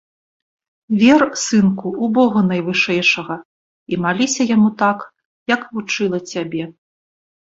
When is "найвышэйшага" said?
2.51-3.37